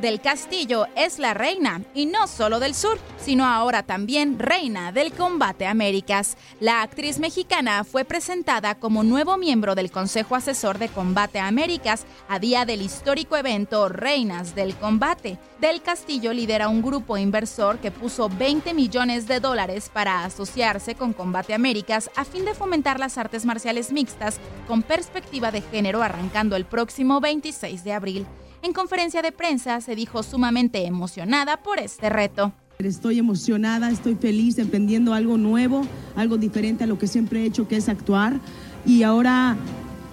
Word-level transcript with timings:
Del 0.00 0.20
Castillo 0.20 0.86
es 0.94 1.18
la 1.18 1.34
reina, 1.34 1.82
y 1.92 2.06
no 2.06 2.28
solo 2.28 2.60
del 2.60 2.74
sur, 2.74 2.98
sino 3.18 3.44
ahora 3.46 3.82
también 3.82 4.38
reina 4.38 4.92
del 4.92 5.12
Combate 5.12 5.66
Américas. 5.66 6.36
La 6.60 6.82
actriz 6.82 7.18
mexicana 7.18 7.82
fue 7.82 8.04
presentada 8.04 8.76
como 8.76 9.02
nuevo 9.02 9.36
miembro 9.36 9.74
del 9.74 9.90
Consejo 9.90 10.36
Asesor 10.36 10.78
de 10.78 10.88
Combate 10.88 11.40
Américas 11.40 12.04
a 12.28 12.38
día 12.38 12.64
del 12.64 12.82
histórico 12.82 13.36
evento 13.36 13.88
Reinas 13.88 14.54
del 14.54 14.76
Combate. 14.76 15.38
Del 15.60 15.82
Castillo 15.82 16.32
lidera 16.32 16.68
un 16.68 16.82
grupo 16.82 17.16
inversor 17.16 17.78
que 17.78 17.90
puso 17.90 18.28
20 18.28 18.74
millones 18.74 19.26
de 19.26 19.40
dólares 19.40 19.90
para 19.92 20.24
asociarse 20.24 20.94
con 20.94 21.12
Combate 21.12 21.54
Américas 21.54 22.10
a 22.14 22.24
fin 22.24 22.44
de 22.44 22.54
fomentar 22.54 23.00
las 23.00 23.18
artes 23.18 23.44
marciales 23.44 23.90
mixtas 23.90 24.38
con 24.68 24.82
perspectiva 24.82 25.50
de 25.50 25.60
género 25.60 26.02
arrancando 26.02 26.54
el 26.54 26.66
próximo 26.66 27.20
26 27.20 27.82
de 27.84 27.92
abril. 27.92 28.26
En 28.64 28.72
conferencia 28.72 29.22
de 29.22 29.32
prensa 29.32 29.80
se 29.80 29.96
dijo 29.96 30.22
sumamente 30.22 30.86
emocionada 30.86 31.56
por 31.56 31.80
este 31.80 32.08
reto. 32.08 32.52
Estoy 32.78 33.18
emocionada, 33.18 33.90
estoy 33.90 34.14
feliz, 34.14 34.56
emprendiendo 34.58 35.14
algo 35.14 35.36
nuevo, 35.36 35.84
algo 36.14 36.38
diferente 36.38 36.84
a 36.84 36.86
lo 36.86 36.96
que 36.96 37.08
siempre 37.08 37.42
he 37.42 37.44
hecho, 37.44 37.66
que 37.66 37.74
es 37.74 37.88
actuar. 37.88 38.38
Y 38.86 39.02
ahora 39.02 39.56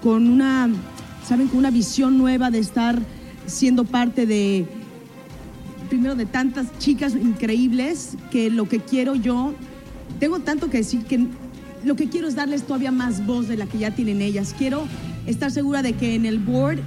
con 0.01 0.27
una, 0.27 0.67
¿saben? 1.27 1.47
Con 1.47 1.59
una 1.59 1.69
visión 1.69 2.17
nueva 2.17 2.49
de 2.49 2.57
estar 2.57 2.99
siendo 3.45 3.85
parte 3.85 4.25
de, 4.25 4.65
primero, 5.87 6.15
de 6.15 6.25
tantas 6.25 6.75
chicas 6.79 7.13
increíbles, 7.13 8.17
que 8.31 8.49
lo 8.49 8.67
que 8.67 8.79
quiero 8.79 9.13
yo, 9.13 9.53
tengo 10.19 10.39
tanto 10.39 10.71
que 10.71 10.77
decir 10.77 11.03
que 11.05 11.27
lo 11.83 11.95
que 11.95 12.09
quiero 12.09 12.27
es 12.27 12.33
darles 12.33 12.63
todavía 12.63 12.91
más 12.91 13.27
voz 13.27 13.47
de 13.47 13.57
la 13.57 13.67
que 13.67 13.77
ya 13.77 13.91
tienen 13.91 14.23
ellas. 14.23 14.55
Quiero 14.57 14.87
estar 15.27 15.51
segura 15.51 15.83
de 15.83 15.93
que 15.93 16.15
en 16.15 16.25
el 16.25 16.39
board 16.39 16.79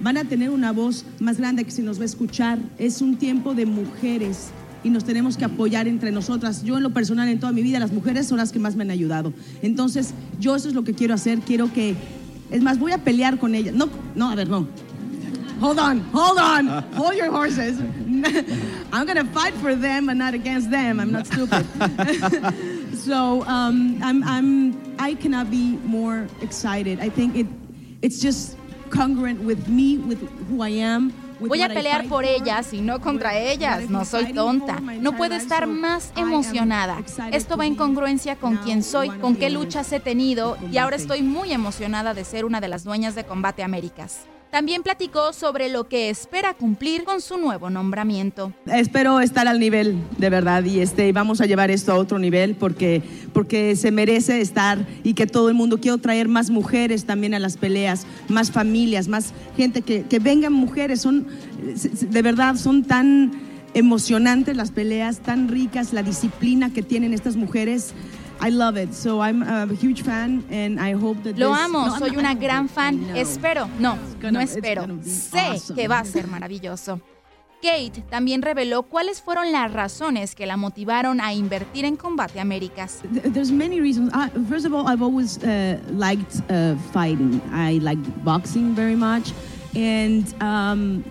van 0.00 0.16
a 0.16 0.24
tener 0.24 0.50
una 0.50 0.72
voz 0.72 1.04
más 1.20 1.38
grande 1.38 1.64
que 1.64 1.70
se 1.70 1.82
nos 1.82 1.98
va 1.98 2.02
a 2.02 2.06
escuchar. 2.06 2.58
Es 2.78 3.00
un 3.00 3.16
tiempo 3.16 3.54
de 3.54 3.66
mujeres 3.66 4.50
y 4.84 4.90
nos 4.90 5.04
tenemos 5.04 5.36
que 5.36 5.44
apoyar 5.44 5.88
entre 5.88 6.12
nosotras. 6.12 6.62
Yo 6.62 6.76
en 6.76 6.82
lo 6.82 6.90
personal, 6.90 7.28
en 7.28 7.40
toda 7.40 7.52
mi 7.52 7.62
vida, 7.62 7.78
las 7.78 7.92
mujeres 7.92 8.26
son 8.26 8.38
las 8.38 8.52
que 8.52 8.58
más 8.58 8.76
me 8.76 8.84
han 8.84 8.90
ayudado. 8.90 9.32
Entonces, 9.62 10.14
yo 10.40 10.54
eso 10.56 10.68
es 10.68 10.74
lo 10.74 10.84
que 10.84 10.94
quiero 10.94 11.14
hacer. 11.14 11.40
Quiero 11.40 11.72
que, 11.72 11.96
es 12.50 12.62
más, 12.62 12.78
voy 12.78 12.92
a 12.92 12.98
pelear 12.98 13.38
con 13.38 13.54
ellas. 13.54 13.74
No, 13.74 13.88
no, 14.14 14.30
a 14.30 14.34
ver, 14.34 14.48
no. 14.48 14.66
Hold 15.60 15.80
on, 15.80 16.00
hold 16.12 16.38
on, 16.38 16.68
hold 16.94 17.16
your 17.16 17.32
horses. 17.32 17.80
I'm 18.92 19.06
gonna 19.06 19.24
fight 19.24 19.54
for 19.54 19.74
them, 19.74 20.06
but 20.06 20.16
not 20.16 20.32
against 20.32 20.70
them. 20.70 21.00
I'm 21.00 21.10
not 21.10 21.26
stupid. 21.26 21.66
so 22.94 23.42
um, 23.42 23.98
I'm, 24.00 24.22
I'm, 24.22 24.94
I 25.00 25.14
cannot 25.14 25.50
be 25.50 25.76
more 25.84 26.28
excited. 26.42 27.00
I 27.00 27.08
think 27.08 27.34
it, 27.34 27.46
it's 28.02 28.20
just 28.20 28.57
congruent 28.88 29.40
with 29.40 29.66
me, 29.68 29.98
with 29.98 30.18
who 30.50 30.64
I 30.64 30.82
am. 30.82 31.12
Voy 31.40 31.62
a 31.62 31.68
pelear 31.68 32.08
por 32.08 32.24
ellas 32.24 32.72
y 32.72 32.80
no 32.80 33.00
contra 33.00 33.38
ellas. 33.38 33.88
No 33.88 34.04
soy 34.04 34.32
tonta. 34.32 34.80
No 34.80 35.16
puedo 35.16 35.34
estar 35.34 35.66
más 35.66 36.12
emocionada. 36.16 37.02
Esto 37.32 37.56
va 37.56 37.66
en 37.66 37.76
congruencia 37.76 38.36
con 38.36 38.56
quién 38.56 38.82
soy, 38.82 39.10
con 39.10 39.36
qué 39.36 39.50
luchas 39.50 39.92
he 39.92 40.00
tenido 40.00 40.58
y 40.70 40.78
ahora 40.78 40.96
estoy 40.96 41.22
muy 41.22 41.52
emocionada 41.52 42.14
de 42.14 42.24
ser 42.24 42.44
una 42.44 42.60
de 42.60 42.68
las 42.68 42.84
dueñas 42.84 43.14
de 43.14 43.24
Combate 43.24 43.62
Américas. 43.62 44.26
También 44.50 44.82
platicó 44.82 45.32
sobre 45.34 45.68
lo 45.68 45.88
que 45.88 46.08
espera 46.08 46.54
cumplir 46.54 47.04
con 47.04 47.20
su 47.20 47.36
nuevo 47.36 47.68
nombramiento. 47.68 48.52
Espero 48.66 49.20
estar 49.20 49.46
al 49.46 49.60
nivel, 49.60 49.96
de 50.16 50.30
verdad, 50.30 50.64
y 50.64 50.80
este, 50.80 51.12
vamos 51.12 51.40
a 51.40 51.46
llevar 51.46 51.70
esto 51.70 51.92
a 51.92 51.96
otro 51.96 52.18
nivel 52.18 52.54
porque, 52.54 53.02
porque 53.34 53.76
se 53.76 53.90
merece 53.90 54.40
estar 54.40 54.78
y 55.04 55.12
que 55.12 55.26
todo 55.26 55.48
el 55.48 55.54
mundo, 55.54 55.78
quiero 55.80 55.98
traer 55.98 56.28
más 56.28 56.48
mujeres 56.48 57.04
también 57.04 57.34
a 57.34 57.38
las 57.38 57.58
peleas, 57.58 58.06
más 58.28 58.50
familias, 58.50 59.06
más 59.06 59.32
gente, 59.56 59.82
que, 59.82 60.04
que 60.04 60.18
vengan 60.18 60.54
mujeres, 60.54 61.02
son, 61.02 61.26
de 62.00 62.22
verdad, 62.22 62.56
son 62.56 62.84
tan 62.84 63.32
emocionantes 63.74 64.56
las 64.56 64.70
peleas, 64.70 65.18
tan 65.18 65.48
ricas, 65.48 65.92
la 65.92 66.02
disciplina 66.02 66.72
que 66.72 66.82
tienen 66.82 67.12
estas 67.12 67.36
mujeres. 67.36 67.92
I 68.40 68.50
love 68.50 68.76
it. 68.76 68.92
So 68.94 69.20
I'm 69.20 69.42
a 69.42 69.66
huge 69.74 70.02
fan 70.02 70.44
and 70.50 70.78
I 70.80 70.92
hope 70.94 71.22
that 71.24 71.36
Lo 71.38 71.50
this- 71.52 71.64
amo, 71.64 71.86
No, 71.86 71.92
I'm 71.94 71.98
soy 71.98 72.08
not- 72.10 72.18
una 72.18 72.30
I 72.32 72.34
gran 72.36 72.68
fan. 72.68 73.10
I. 73.14 73.20
Espero, 73.20 73.68
no, 73.78 73.96
gonna- 74.20 74.30
no 74.32 74.40
espero. 74.40 74.86
Sé 75.02 75.38
awesome. 75.54 75.74
que 75.80 75.88
va 75.88 75.98
a 76.00 76.04
ser 76.04 76.26
maravilloso. 76.28 77.00
Kate 77.60 78.04
también 78.08 78.40
reveló 78.42 78.84
cuáles 78.84 79.20
fueron 79.20 79.50
las 79.50 79.72
razones 79.72 80.36
que 80.36 80.46
la 80.46 80.56
motivaron 80.56 81.20
a 81.20 81.32
invertir 81.34 81.84
en 81.84 81.96
Combate 81.96 82.38
Américas. 82.38 83.00
Th- 83.12 83.32
There's 83.32 83.50
many 83.50 83.80
reasons. 83.80 84.12
Uh, 84.14 84.28
first 84.48 84.64
of 84.64 84.72
all, 84.72 84.86
I've 84.86 85.02
always 85.02 85.38
uh, 85.38 85.76
liked 85.90 86.36
uh, 86.48 86.76
fighting. 86.92 87.40
I 87.52 87.80
liked 87.80 88.06
boxing 88.22 88.76
very 88.76 88.94
much. 88.94 89.32
Um, 90.40 91.02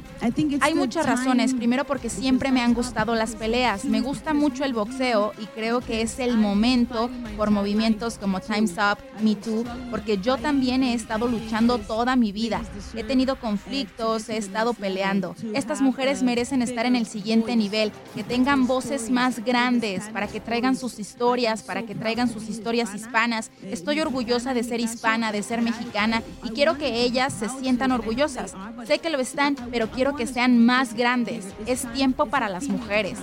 Hay 0.61 0.73
muchas 0.73 1.05
razones. 1.05 1.53
Primero 1.53 1.85
porque 1.85 2.09
siempre 2.09 2.51
me 2.51 2.61
han 2.61 2.73
gustado 2.73 3.15
las 3.15 3.35
peleas. 3.35 3.85
Me 3.85 4.01
gusta 4.01 4.33
mucho 4.33 4.63
el 4.63 4.73
boxeo 4.73 5.33
y 5.39 5.45
creo 5.47 5.81
que 5.81 6.01
es 6.01 6.19
el 6.19 6.37
momento 6.37 7.09
por 7.35 7.51
movimientos 7.51 8.17
como 8.17 8.39
Time's 8.39 8.73
Up, 8.73 8.97
Me 9.21 9.35
Too, 9.35 9.63
porque 9.89 10.17
yo 10.17 10.37
también 10.37 10.83
he 10.83 10.93
estado 10.93 11.27
luchando 11.27 11.77
toda 11.77 12.15
mi 12.15 12.31
vida. 12.31 12.61
He 12.95 13.03
tenido 13.03 13.39
conflictos, 13.39 14.29
he 14.29 14.37
estado 14.37 14.73
peleando. 14.73 15.35
Estas 15.53 15.81
mujeres 15.81 16.23
merecen 16.23 16.61
estar 16.61 16.85
en 16.85 16.95
el 16.95 17.05
siguiente 17.05 17.55
nivel, 17.55 17.91
que 18.15 18.23
tengan 18.23 18.67
voces 18.67 19.09
más 19.09 19.43
grandes, 19.43 20.09
para 20.09 20.27
que 20.27 20.39
traigan 20.39 20.75
sus 20.75 20.99
historias, 20.99 21.63
para 21.63 21.83
que 21.83 21.95
traigan 21.95 22.31
sus 22.31 22.49
historias 22.49 22.93
hispanas. 22.93 23.51
Estoy 23.63 23.99
orgullosa 23.99 24.53
de 24.53 24.63
ser 24.63 24.79
hispana, 24.79 25.31
de 25.31 25.43
ser 25.43 25.61
mexicana 25.61 26.23
y 26.43 26.49
quiero 26.49 26.77
que 26.77 27.01
ellas 27.01 27.33
se 27.33 27.49
sientan 27.49 27.91
orgullosas. 27.91 28.53
Sé 28.85 28.99
que 28.99 29.09
lo 29.09 29.19
están, 29.19 29.55
pero 29.71 29.89
quiero 29.89 30.15
que 30.15 30.27
sean 30.27 30.65
más 30.65 30.93
grandes. 30.93 31.45
Es 31.65 31.91
tiempo 31.93 32.27
para 32.27 32.49
las 32.49 32.67
mujeres. 32.67 33.17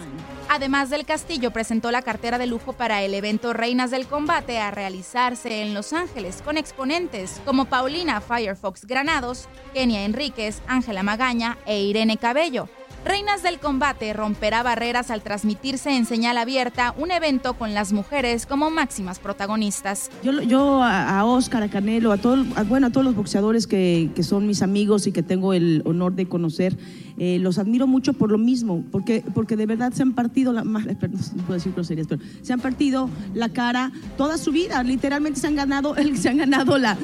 Además 0.48 0.90
del 0.90 1.06
castillo, 1.06 1.50
presentó 1.52 1.90
la 1.90 2.02
cartera 2.02 2.38
de 2.38 2.46
lujo 2.46 2.74
para 2.74 3.02
el 3.02 3.14
evento 3.14 3.52
Reinas 3.52 3.90
del 3.90 4.06
Combate 4.06 4.58
a 4.58 4.70
realizarse 4.70 5.62
en 5.62 5.74
Los 5.74 5.92
Ángeles, 5.92 6.42
con 6.44 6.58
exponentes 6.58 7.40
como 7.44 7.64
Paulina 7.64 8.20
Firefox 8.20 8.84
Granados, 8.84 9.48
Kenia 9.72 10.04
Enríquez, 10.04 10.60
Ángela 10.66 11.02
Magaña 11.02 11.56
e 11.66 11.82
Irene 11.82 12.18
Cabello. 12.18 12.68
Reinas 13.04 13.42
del 13.42 13.58
Combate 13.58 14.14
romperá 14.14 14.62
barreras 14.62 15.10
al 15.10 15.22
transmitirse 15.22 15.94
en 15.94 16.06
señal 16.06 16.38
abierta 16.38 16.94
un 16.96 17.10
evento 17.10 17.52
con 17.52 17.74
las 17.74 17.92
mujeres 17.92 18.46
como 18.46 18.70
máximas 18.70 19.18
protagonistas. 19.18 20.10
Yo, 20.22 20.82
a, 20.82 21.22
Oscar, 21.26 21.62
a 21.62 21.68
Canelo, 21.68 22.12
a, 22.12 22.16
todo, 22.16 22.42
bueno, 22.66 22.86
a 22.86 22.90
todos 22.90 23.04
los 23.04 23.14
boxeadores 23.14 23.66
que, 23.66 24.10
son 24.22 24.46
mis 24.46 24.62
amigos 24.62 25.06
y 25.06 25.12
que 25.12 25.22
tengo 25.22 25.52
el 25.52 25.82
honor 25.84 26.14
de 26.14 26.26
conocer, 26.26 26.78
eh, 27.18 27.38
los 27.40 27.58
admiro 27.58 27.86
mucho 27.86 28.14
por 28.14 28.32
lo 28.32 28.38
mismo, 28.38 28.82
porque, 28.90 29.22
porque 29.34 29.56
de 29.56 29.66
verdad 29.66 29.92
se 29.92 30.02
han 30.02 30.14
partido, 30.14 30.54
la, 30.54 30.64
no 30.64 30.80
puedo 30.80 31.52
decir 31.52 31.72
groserías, 31.74 32.06
pero 32.06 32.22
se 32.40 32.54
han 32.54 32.60
partido 32.60 33.10
la 33.34 33.50
cara 33.50 33.92
toda 34.16 34.38
su 34.38 34.50
vida, 34.50 34.82
literalmente 34.82 35.40
se 35.40 35.46
han 35.46 35.56
ganado, 35.56 35.94
se 36.14 36.30
han 36.30 36.38
ganado 36.38 36.78
la, 36.78 36.96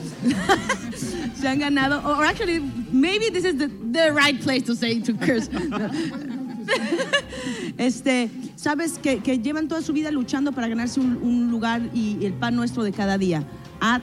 se 1.35 1.47
han 1.47 1.59
ganado, 1.59 2.01
actually, 2.23 2.63
maybe 2.93 3.31
this 3.31 3.45
is 3.45 3.57
the, 3.57 3.69
the 3.69 4.13
right 4.13 4.41
place 4.41 4.65
to 4.65 4.75
say 4.75 5.01
to 5.01 5.15
curse. 5.15 5.49
este, 7.79 8.31
sabes 8.57 8.99
que, 8.99 9.21
que, 9.21 9.39
llevan 9.39 9.69
toda 9.69 9.83
su 9.83 9.93
vida 9.93 10.11
luchando 10.11 10.53
para 10.53 10.69
ganarse 10.69 11.01
un, 11.01 11.17
un, 11.23 11.51
lugar 11.51 11.83
y 11.95 12.25
el 12.25 12.35
pan 12.35 12.55
nuestro 12.55 12.83
de 12.83 12.93
cada 12.93 13.19
día 13.19 13.45
a 13.81 14.01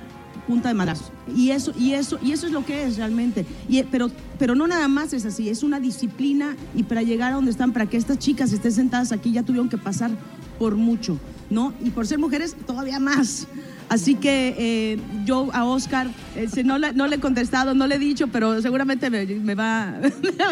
punta 0.48 0.70
de 0.70 0.74
madrazo. 0.74 1.12
Y 1.36 1.52
eso, 1.52 1.74
y 1.78 1.94
eso, 1.94 2.18
y 2.22 2.32
eso 2.32 2.48
es 2.48 2.54
lo 2.54 2.66
que 2.66 2.86
es 2.86 2.98
realmente. 2.98 3.46
Y, 3.68 3.84
pero, 3.84 4.10
pero 4.40 4.56
no 4.56 4.66
nada 4.66 4.88
más 4.88 5.14
es 5.14 5.26
así, 5.26 5.50
es 5.50 5.62
una 5.62 5.80
disciplina 5.80 6.56
y 6.74 6.84
para 6.84 7.04
llegar 7.04 7.34
a 7.34 7.36
donde 7.36 7.52
están, 7.52 7.74
para 7.74 7.86
que 7.86 7.98
estas 7.98 8.18
chicas 8.18 8.54
estén 8.54 8.72
sentadas 8.72 9.12
aquí, 9.12 9.32
ya 9.32 9.44
tuvieron 9.44 9.70
que 9.70 9.78
pasar 9.78 10.12
por 10.58 10.76
mucho, 10.76 11.20
¿no? 11.50 11.74
Y 11.84 11.92
por 11.92 12.08
ser 12.08 12.18
mujeres, 12.18 12.56
todavía 12.66 13.00
más. 13.00 13.48
Así 13.90 14.16
que 14.16 14.56
eh, 14.58 15.00
yo 15.26 15.50
a 15.54 15.64
Oscar, 15.64 16.08
eh, 16.36 16.64
no, 16.64 16.78
le, 16.78 16.92
no, 16.92 17.08
le, 17.08 17.16
he 17.16 17.20
contestado, 17.20 17.74
no 17.74 17.88
le 17.88 17.96
he 17.96 18.00
dicho, 18.00 18.28
pero 18.28 18.62
seguramente 18.62 19.10
me, 19.10 19.56
va, 19.56 19.94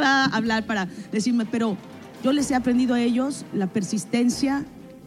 a 0.02 0.26
hablar 0.26 0.66
para 0.66 0.88
decirme, 1.12 1.46
pero 1.46 1.78
yo 2.24 2.32
les 2.32 2.50
he 2.52 2.56
aprendido 2.56 2.96
a 2.96 3.02
ellos 3.02 3.46
la 3.54 3.68
persistencia, 3.68 4.66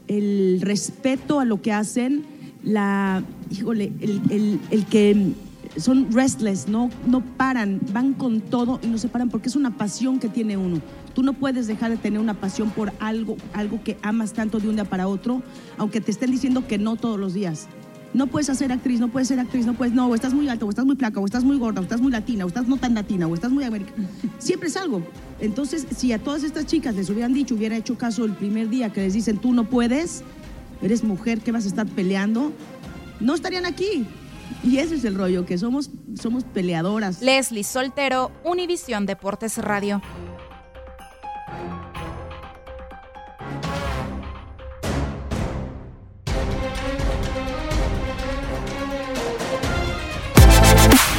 el 0.08 0.60
respeto 0.60 1.40
a 1.40 1.46
lo 1.46 1.62
que 1.62 1.72
hacen, 1.72 2.24
la, 2.62 3.22
híjole, 3.50 3.92
el, 4.00 4.60
el, 4.70 4.84
que 4.86 5.32
son 5.78 6.12
restless, 6.12 6.68
no, 6.68 6.90
no 7.06 7.22
paran, 7.22 7.80
van 7.92 8.12
con 8.12 8.42
todo 8.42 8.78
y 8.82 8.88
no 8.88 8.98
se 8.98 9.08
paran 9.08 9.30
porque 9.30 9.48
es 9.48 9.56
una 9.56 9.78
pasión 9.78 10.18
que 10.18 10.28
tiene 10.28 10.58
uno. 10.58 10.82
Tú 11.14 11.22
no 11.22 11.32
puedes 11.32 11.66
dejar 11.66 11.90
de 11.90 11.96
tener 11.96 12.20
una 12.20 12.34
pasión 12.34 12.70
por 12.70 12.92
algo, 13.00 13.36
algo 13.54 13.82
que 13.82 13.96
amas 14.02 14.34
tanto 14.34 14.60
de 14.60 14.68
un 14.68 14.74
día 14.74 14.84
para 14.84 15.08
otro, 15.08 15.42
aunque 15.78 16.00
te 16.02 16.10
estén 16.10 16.30
diciendo 16.30 16.66
que 16.66 16.76
no 16.76 16.96
todos 16.96 17.18
los 17.18 17.32
días 17.32 17.68
no 18.14 18.26
puedes 18.26 18.48
hacer 18.48 18.72
actriz, 18.72 19.00
no 19.00 19.08
puedes 19.08 19.28
ser 19.28 19.38
actriz, 19.38 19.66
no 19.66 19.74
puedes, 19.74 19.94
no, 19.94 20.06
o 20.06 20.14
estás 20.14 20.32
muy 20.34 20.48
alta, 20.48 20.64
o 20.64 20.70
estás 20.70 20.84
muy 20.84 20.96
flaca, 20.96 21.20
o 21.20 21.26
estás 21.26 21.44
muy 21.44 21.58
gorda, 21.58 21.80
o 21.80 21.84
estás 21.84 22.00
muy 22.00 22.10
latina, 22.10 22.44
o 22.44 22.48
estás 22.48 22.66
no 22.66 22.76
tan 22.76 22.94
latina, 22.94 23.26
o 23.26 23.34
estás 23.34 23.50
muy 23.50 23.64
americana. 23.64 24.08
Siempre 24.38 24.68
es 24.68 24.76
algo. 24.76 25.02
Entonces, 25.40 25.86
si 25.96 26.12
a 26.12 26.18
todas 26.18 26.42
estas 26.42 26.66
chicas 26.66 26.94
les 26.94 27.10
hubieran 27.10 27.34
dicho, 27.34 27.54
hubiera 27.54 27.76
hecho 27.76 27.96
caso 27.96 28.24
el 28.24 28.32
primer 28.32 28.68
día 28.68 28.90
que 28.90 29.02
les 29.02 29.14
dicen, 29.14 29.38
tú 29.38 29.52
no 29.52 29.64
puedes, 29.64 30.22
eres 30.82 31.04
mujer, 31.04 31.40
¿qué 31.40 31.52
vas 31.52 31.64
a 31.64 31.68
estar 31.68 31.86
peleando? 31.86 32.52
No 33.20 33.34
estarían 33.34 33.66
aquí. 33.66 34.06
Y 34.64 34.78
ese 34.78 34.96
es 34.96 35.04
el 35.04 35.14
rollo, 35.14 35.46
que 35.46 35.58
somos, 35.58 35.90
somos 36.20 36.44
peleadoras. 36.44 37.22
Leslie 37.22 37.62
Soltero, 37.62 38.32
Univisión 38.44 39.06
Deportes 39.06 39.58
Radio. 39.58 40.02